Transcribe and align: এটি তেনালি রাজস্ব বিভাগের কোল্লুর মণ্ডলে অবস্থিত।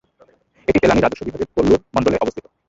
এটি 0.67 0.79
তেনালি 0.81 1.01
রাজস্ব 1.01 1.23
বিভাগের 1.27 1.49
কোল্লুর 1.55 1.81
মণ্ডলে 1.95 2.17
অবস্থিত। 2.23 2.45